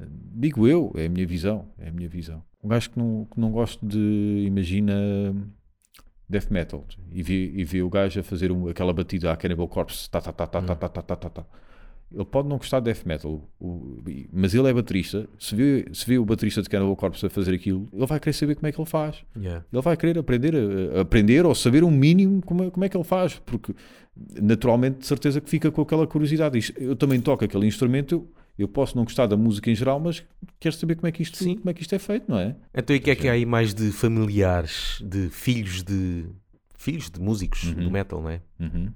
Digo 0.00 0.66
eu, 0.66 0.92
é 0.96 1.06
a 1.06 1.08
minha 1.08 1.26
visão, 1.26 1.68
é 1.78 1.88
a 1.88 1.92
minha 1.92 2.08
visão. 2.08 2.42
Um 2.64 2.68
gajo 2.68 2.90
que 2.90 2.98
não, 2.98 3.26
que 3.30 3.38
não 3.38 3.52
gosta 3.52 3.84
de, 3.86 4.44
imagina, 4.46 4.94
death 6.28 6.50
metal 6.50 6.86
e 7.12 7.22
vê, 7.22 7.50
e 7.54 7.64
vê 7.64 7.82
o 7.82 7.90
gajo 7.90 8.20
a 8.20 8.22
fazer 8.22 8.50
um- 8.52 8.68
aquela 8.68 8.92
batida 8.92 9.32
à 9.32 9.36
Cannibal 9.36 9.68
Corpse, 9.68 10.08
tá, 10.08 10.20
tá, 10.20 10.32
tá, 10.32 10.46
tá, 10.46 10.62
tá, 10.62 10.76
tá, 10.76 10.88
tá, 10.88 11.02
tá, 11.02 11.16
tá, 11.16 11.30
tá. 11.30 11.46
Ele 12.12 12.24
pode 12.24 12.48
não 12.48 12.56
gostar 12.58 12.80
de 12.80 12.86
death 12.86 13.04
metal, 13.06 13.48
o- 13.60 13.98
mas 14.32 14.52
ele 14.52 14.68
é 14.68 14.72
baterista. 14.74 15.28
Se 15.38 15.54
vê, 15.54 15.86
se 15.92 16.04
vê 16.06 16.18
o 16.18 16.24
baterista 16.24 16.60
de 16.60 16.68
Cannibal 16.68 16.96
Corpse 16.96 17.24
a 17.24 17.30
fazer 17.30 17.54
aquilo, 17.54 17.88
ele 17.92 18.06
vai 18.06 18.18
querer 18.18 18.32
saber 18.32 18.54
como 18.56 18.66
é 18.66 18.72
que 18.72 18.80
ele 18.80 18.88
faz. 18.88 19.24
Yeah. 19.36 19.64
Ele 19.72 19.82
vai 19.82 19.96
querer 19.96 20.18
aprender, 20.18 20.54
a, 20.56 20.98
a 20.98 21.00
aprender 21.02 21.46
ou 21.46 21.54
saber 21.54 21.84
um 21.84 21.90
mínimo 21.90 22.42
como 22.42 22.64
é, 22.64 22.70
como 22.70 22.84
é 22.84 22.88
que 22.88 22.96
ele 22.96 23.04
faz, 23.04 23.40
porque 23.46 23.74
naturalmente 24.40 24.98
de 24.98 25.06
certeza 25.06 25.40
que 25.40 25.48
fica 25.48 25.70
com 25.70 25.82
aquela 25.82 26.06
curiosidade. 26.06 26.58
Eu 26.76 26.96
também 26.96 27.20
toco 27.20 27.44
aquele 27.44 27.66
instrumento, 27.66 28.12
eu, 28.16 28.28
eu 28.58 28.68
posso 28.68 28.96
não 28.96 29.04
gostar 29.04 29.26
da 29.26 29.36
música 29.36 29.70
em 29.70 29.74
geral, 29.74 30.00
mas 30.00 30.22
quero 30.58 30.74
saber 30.74 30.96
como 30.96 31.06
é 31.06 31.12
que 31.12 31.22
isto, 31.22 31.38
Sim. 31.38 31.56
como 31.56 31.70
é, 31.70 31.74
que 31.74 31.82
isto 31.82 31.94
é 31.94 31.98
feito, 31.98 32.24
não 32.28 32.38
é? 32.38 32.56
Então, 32.74 32.94
e 32.94 32.98
o 32.98 33.02
que 33.02 33.10
é 33.10 33.14
que 33.14 33.28
há 33.28 33.32
aí 33.32 33.46
mais 33.46 33.72
de 33.72 33.90
familiares, 33.92 35.00
de 35.04 35.28
filhos 35.30 35.82
de 35.82 36.26
filhos 36.76 37.10
de 37.10 37.20
músicos 37.20 37.64
Uhum. 37.64 37.84
do 37.84 37.90
metal, 37.90 38.22
não 38.22 38.30
é? 38.30 38.40
Uhum 38.58 38.88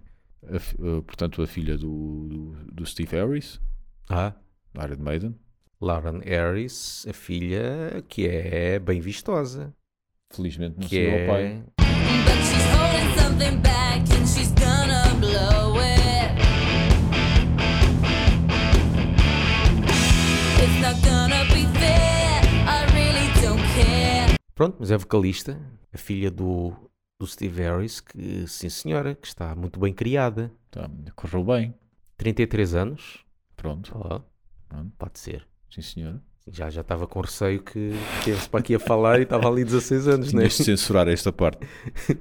a, 0.48 0.56
eh, 0.56 1.00
portanto, 1.06 1.42
a 1.42 1.46
filha 1.46 1.76
do, 1.76 2.54
do, 2.72 2.84
Steve 2.86 3.16
Harris, 3.16 3.60
ah. 4.08 4.34
Iron 4.76 5.02
Maiden. 5.02 5.34
Lauren 5.80 6.20
Harris, 6.24 7.06
a 7.08 7.12
filha 7.12 8.02
que 8.08 8.26
é 8.26 8.78
bem 8.78 9.00
vistosa. 9.00 9.74
Felizmente 10.32 10.78
não 10.78 10.88
que 10.88 10.98
é... 10.98 11.24
o 11.24 11.26
pai. 11.28 11.64
Pronto, 24.54 24.76
mas 24.78 24.92
é 24.92 24.96
vocalista, 24.96 25.60
a 25.92 25.98
filha 25.98 26.30
do 26.30 26.72
do 27.18 27.26
Steve 27.26 27.62
Harris, 27.62 28.00
que 28.00 28.46
sim 28.46 28.68
senhora, 28.68 29.14
que 29.14 29.26
está 29.26 29.54
muito 29.54 29.78
bem 29.78 29.92
criada. 29.92 30.50
Tá, 30.70 30.90
correu 31.14 31.44
bem, 31.44 31.74
33 32.16 32.74
anos, 32.74 33.24
pronto, 33.56 33.92
ó, 33.94 34.20
Pronto. 34.68 34.92
pode 34.98 35.18
ser. 35.18 35.46
sim 35.70 35.80
senhor. 35.82 36.20
Já 36.50 36.68
já 36.68 36.82
estava 36.82 37.06
com 37.06 37.20
receio 37.22 37.62
que 37.62 37.92
teve-se 38.22 38.48
para 38.50 38.60
aqui 38.60 38.74
a 38.74 38.78
falar 38.78 39.18
e 39.18 39.22
estava 39.22 39.48
ali 39.48 39.64
16 39.64 40.08
anos, 40.08 40.32
né? 40.34 40.40
Tinhas 40.42 40.56
de 40.58 40.64
censurar 40.64 41.08
esta 41.08 41.32
parte. 41.32 41.66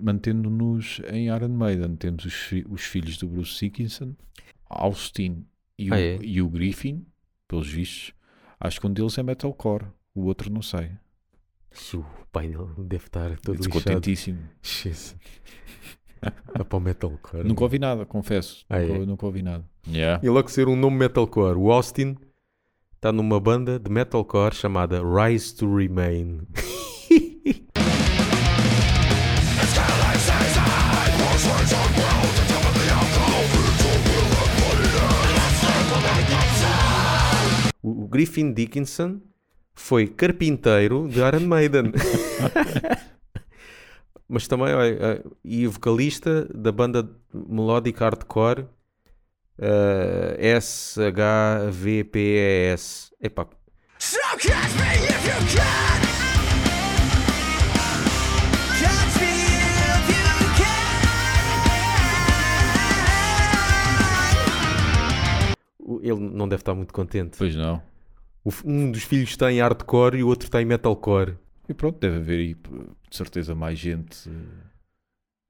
Mantendo-nos 0.00 1.00
em 1.10 1.26
Iron 1.26 1.48
Maiden, 1.48 1.96
temos 1.96 2.24
os, 2.24 2.32
fi- 2.32 2.64
os 2.70 2.82
filhos 2.82 3.18
do 3.18 3.26
Bruce 3.26 3.58
Dickinson, 3.58 4.14
Austin 4.68 5.44
e 5.78 5.90
o, 5.90 5.94
Ah, 5.94 6.00
é? 6.00 6.18
e 6.22 6.40
o 6.40 6.48
Griffin, 6.48 7.04
pelos 7.48 7.68
vistos. 7.68 8.14
Acho 8.58 8.80
que 8.80 8.86
um 8.86 8.92
deles 8.92 9.18
é 9.18 9.22
metalcore, 9.22 9.86
o 10.14 10.22
outro 10.24 10.50
não 10.50 10.62
sei. 10.62 10.92
O 11.94 12.04
pai 12.32 12.48
dele 12.48 12.66
deve 12.78 13.04
estar 13.06 13.36
todo 13.38 13.56
lixado. 13.56 13.74
Descontentíssimo. 13.74 14.38
Jesus. 14.62 15.16
Vai 16.20 16.64
para 16.64 16.76
o 16.76 16.80
metalcore. 16.80 17.44
Nunca 17.44 17.62
ouvi 17.62 17.78
nada, 17.78 18.04
confesso. 18.04 18.64
Ah, 18.68 18.78
nunca, 18.78 18.94
é? 18.94 19.06
nunca 19.06 19.26
ouvi 19.26 19.42
nada. 19.42 19.64
Yeah. 19.88 20.24
E 20.24 20.28
logo 20.28 20.50
ser 20.50 20.68
um 20.68 20.76
nome 20.76 20.96
metalcore. 20.96 21.56
O 21.56 21.72
Austin 21.72 22.16
está 22.96 23.10
numa 23.10 23.40
banda 23.40 23.78
de 23.78 23.90
metalcore 23.90 24.54
chamada 24.54 25.00
Rise 25.02 25.54
to 25.56 25.74
Remain. 25.74 26.42
O 37.82 38.06
Griffin 38.06 38.52
Dickinson 38.52 39.20
foi 39.90 40.06
carpinteiro 40.06 41.08
de 41.08 41.18
Iron 41.18 41.48
Maiden. 41.48 41.90
Mas 44.28 44.46
também, 44.46 44.72
olha, 44.72 44.96
eh, 45.00 45.20
e 45.42 45.66
vocalista 45.66 46.46
da 46.54 46.70
banda 46.70 47.10
melodic 47.34 47.98
hardcore 47.98 48.66
eh, 49.58 50.60
SHVPES. 50.60 51.90
Epá, 53.20 53.48
So 53.98 54.20
catch 54.38 54.76
me 54.76 54.94
if 55.08 55.26
you 55.26 55.34
can. 55.56 55.98
Ele 66.02 66.20
não 66.20 66.48
deve 66.48 66.60
estar 66.62 66.74
muito 66.74 66.94
contente. 66.94 67.36
Pois 67.36 67.56
não. 67.56 67.89
Um 68.64 68.90
dos 68.90 69.02
filhos 69.02 69.30
está 69.30 69.52
em 69.52 69.60
hardcore 69.60 70.18
e 70.18 70.22
o 70.22 70.28
outro 70.28 70.46
está 70.46 70.62
em 70.62 70.64
metalcore. 70.64 71.36
E 71.68 71.74
pronto, 71.74 71.98
deve 71.98 72.16
haver 72.16 72.38
aí, 72.38 72.54
de 72.54 73.16
certeza, 73.16 73.54
mais 73.54 73.78
gente 73.78 74.28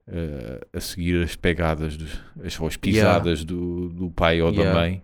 eh, 0.07 0.67
a 0.73 0.79
seguir 0.79 1.23
as 1.23 1.35
pegadas, 1.35 1.95
dos, 1.95 2.19
as, 2.43 2.77
pisadas 2.77 3.45
do, 3.45 3.89
do 3.89 4.11
pai 4.11 4.41
ou 4.41 4.51
Yeah. 4.51 4.73
da 4.73 4.79
mãe. 4.79 5.03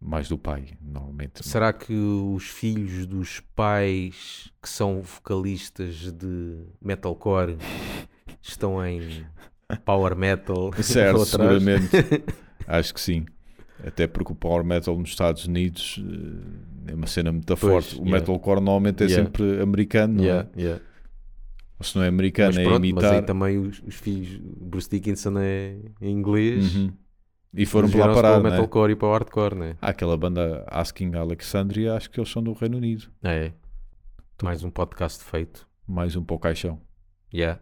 Mais 0.00 0.28
do 0.28 0.38
pai, 0.38 0.78
normalmente. 0.80 1.46
Será 1.46 1.74
que 1.74 1.92
os 1.92 2.44
filhos 2.44 3.04
dos 3.06 3.40
pais 3.54 4.50
que 4.62 4.68
são 4.68 5.02
vocalistas 5.02 6.10
de 6.10 6.64
metalcore 6.80 7.58
estão 8.40 8.82
em 8.86 9.26
power 9.84 10.16
metal? 10.16 10.70
Certo, 10.82 11.24
seguramente. 11.26 11.90
Acho 12.66 12.94
que 12.94 13.00
sim. 13.00 13.26
Até 13.86 14.06
porque 14.06 14.32
o 14.32 14.34
power 14.36 14.64
metal 14.64 14.98
nos 14.98 15.10
Estados 15.10 15.44
Unidos 15.46 16.00
eh, 16.86 16.92
é 16.92 16.94
uma 16.94 17.06
cena 17.06 17.32
muito 17.32 17.46
Pois, 17.46 17.60
forte. 17.60 17.94
O 17.96 18.04
yeah. 18.04 18.20
metalcore 18.20 18.56
normalmente 18.60 19.02
é 19.02 19.06
Yeah. 19.06 19.24
sempre 19.24 19.60
americano, 19.62 20.14
não 20.14 20.24
é? 20.24 20.26
Yeah, 20.26 20.48
yeah. 20.56 20.82
Ou 21.78 21.84
se 21.84 21.96
não 21.96 22.04
é 22.04 22.08
americano, 22.08 22.48
Mas 22.54 22.58
é 22.58 22.64
pronto, 22.64 22.80
mas 22.80 22.90
imitar. 22.90 23.14
aí 23.14 23.22
também 23.22 23.58
os, 23.58 23.82
os 23.86 23.94
filhos, 23.94 24.38
Bruce 24.60 24.88
Dickinson 24.90 25.38
é 25.38 25.76
em 26.00 26.10
inglês. 26.12 26.74
Uhum. 26.76 26.92
E 27.54 27.66
foram 27.66 27.90
para 27.90 28.06
lá 28.06 28.14
parar, 28.14 28.20
para 28.32 28.38
o 28.38 28.42
não 28.42 28.48
é? 28.48 28.52
metalcore 28.52 28.92
e 28.92 28.96
para 28.96 29.08
o 29.08 29.12
hardcore, 29.12 29.54
né? 29.56 29.76
Há 29.80 29.88
aquela 29.88 30.16
banda 30.16 30.64
Asking 30.68 31.14
Alexandria, 31.14 31.94
acho 31.94 32.10
que 32.10 32.20
eles 32.20 32.30
são 32.30 32.42
do 32.42 32.52
Reino 32.52 32.76
Unido. 32.76 33.06
É. 33.22 33.52
Mais 34.42 34.62
um 34.62 34.70
podcast 34.70 35.24
feito. 35.24 35.66
Mais 35.86 36.14
um 36.16 36.22
para 36.22 36.36
o 36.36 36.38
caixão. 36.38 36.80
Yeah. 37.34 37.60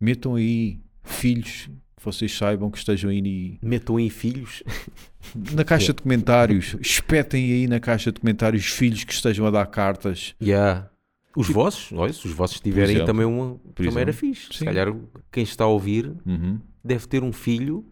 Metam 0.00 0.36
aí 0.36 0.80
filhos 1.02 1.68
vocês 2.12 2.36
saibam 2.36 2.70
que 2.70 2.78
estejam 2.78 3.10
aí 3.10 3.58
Metam 3.62 3.98
em 4.00 4.08
filhos. 4.10 4.62
na 5.52 5.64
caixa 5.64 5.92
de 5.92 6.02
comentários. 6.02 6.76
Espetem 6.80 7.52
aí 7.52 7.66
na 7.66 7.78
caixa 7.80 8.10
de 8.12 8.20
comentários 8.20 8.66
filhos 8.66 9.04
que 9.04 9.12
estejam 9.12 9.46
a 9.46 9.50
dar 9.50 9.66
cartas. 9.66 10.34
Yeah. 10.42 10.90
Os 11.36 11.48
vossos, 11.48 11.92
olha, 11.92 12.12
se 12.12 12.26
os 12.26 12.32
vossos 12.32 12.58
tiverem 12.60 12.96
exemplo. 12.96 13.06
também 13.06 13.26
uma, 13.26 13.58
também 13.74 13.92
era 14.00 14.10
exemplo. 14.10 14.14
fixe. 14.34 14.52
Se 14.52 14.58
Sim. 14.60 14.64
calhar 14.64 14.94
quem 15.30 15.44
está 15.44 15.64
a 15.64 15.68
ouvir 15.68 16.12
Uhum. 16.26 16.58
deve 16.82 17.06
ter 17.06 17.22
um 17.22 17.32
filho 17.32 17.84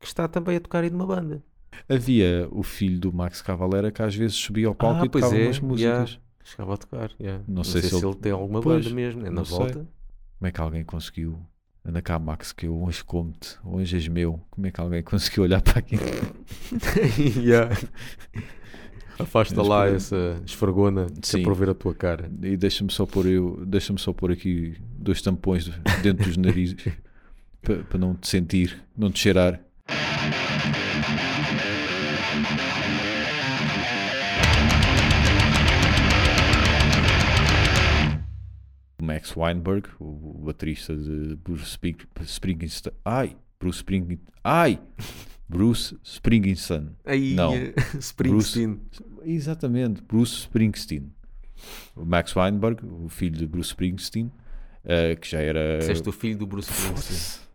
que 0.00 0.06
está 0.06 0.28
também 0.28 0.56
a 0.56 0.60
tocar 0.60 0.82
aí 0.84 0.90
numa 0.90 1.06
banda. 1.06 1.42
Havia 1.88 2.48
o 2.50 2.62
filho 2.62 2.98
do 2.98 3.12
Max 3.12 3.40
Cavalera 3.40 3.90
que 3.90 4.02
às 4.02 4.14
vezes 4.14 4.36
subia 4.36 4.66
ao 4.68 4.74
palco 4.74 5.02
Ah, 5.02 5.06
e 5.06 5.08
tocava 5.08 5.36
é, 5.36 5.44
umas 5.46 5.60
músicas. 5.60 6.18
Chegava 6.44 6.74
a 6.74 6.76
tocar. 6.76 7.10
yeah. 7.20 7.42
Não 7.46 7.62
sei 7.64 7.82
se 7.82 7.90
se, 7.90 7.96
ele- 7.96 8.06
ele 8.06 8.14
tem 8.16 8.32
alguma 8.32 8.60
Pois, 8.60 8.84
banda 8.84 8.94
mesmo. 8.94 9.20
É 9.22 9.24
na 9.30 9.36
não 9.36 9.44
sei. 9.44 9.56
volta. 9.56 9.74
Como 10.38 10.48
é 10.48 10.52
que 10.52 10.60
alguém 10.60 10.84
conseguiu? 10.84 11.38
Anda 11.88 12.02
cá, 12.02 12.18
Max, 12.18 12.52
que 12.52 12.66
eu 12.66 12.82
hoje 12.82 13.02
como-te, 13.02 13.56
hoje 13.64 13.96
és 13.96 14.06
meu. 14.08 14.38
Como 14.50 14.66
é 14.66 14.70
que 14.70 14.78
alguém 14.80 15.00
conseguiu 15.02 15.44
olhar 15.44 15.62
para 15.62 15.78
aqui? 15.78 15.96
Yeah. 17.40 17.74
Afasta 19.18 19.56
Mas 19.56 19.66
lá 19.66 19.86
por- 19.86 19.94
essa 19.96 20.40
esfregona 20.46 21.06
que 21.06 21.18
é 21.18 21.22
Sim. 21.38 21.42
para 21.42 21.54
ver 21.54 21.70
a 21.70 21.74
tua 21.74 21.94
cara. 21.94 22.30
E 22.42 22.56
deixa-me 22.56 22.92
só 22.92 23.04
pôr 23.06 23.26
eu, 23.26 23.64
deixa-me 23.66 23.98
só 23.98 24.12
pôr 24.12 24.30
aqui 24.32 24.76
dois 24.98 25.20
tampões 25.22 25.64
de- 25.64 25.72
dentro 26.02 26.24
dos 26.26 26.36
narizes 26.36 26.76
para, 27.62 27.76
para 27.84 27.98
não 27.98 28.14
te 28.14 28.28
sentir, 28.28 28.80
não 28.96 29.10
te 29.10 29.18
cheirar. 29.20 29.58
Max 39.18 39.36
Weinberg, 39.36 39.88
o 39.98 40.42
baterista 40.44 40.94
de 40.94 41.34
Bruce 41.42 41.64
Spring- 41.64 41.96
Springsteen. 42.22 42.94
Ai, 43.04 43.36
Bruce 43.58 43.78
Springsteen. 43.78 44.20
Ai, 44.44 44.78
Bruce 45.48 45.98
Springsteen. 46.04 46.90
Aí, 47.04 47.34
Não. 47.34 47.52
eh, 47.52 47.74
Springsteen. 47.98 48.80
Exatamente, 49.24 50.02
Bruce 50.02 50.34
Springsteen. 50.42 51.12
O 51.96 52.04
Max 52.04 52.36
Weinberg, 52.36 52.80
o 52.86 53.08
filho 53.08 53.36
de 53.36 53.44
Bruce 53.46 53.70
Springsteen, 53.70 54.30
eh, 54.84 55.16
que 55.16 55.28
já 55.28 55.40
era. 55.40 55.78
Disseste 55.78 56.08
o 56.08 56.12
filho 56.12 56.38
do 56.38 56.46
Bruce 56.46 56.70
Springsteen. 56.70 57.47